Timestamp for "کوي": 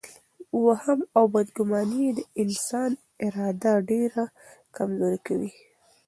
5.27-5.51